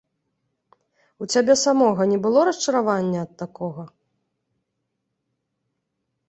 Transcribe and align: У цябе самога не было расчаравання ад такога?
У 1.23 1.27
цябе 1.35 1.53
самога 1.65 2.07
не 2.11 2.17
было 2.25 2.39
расчаравання 2.49 3.19
ад 3.25 3.31
такога? 3.43 3.87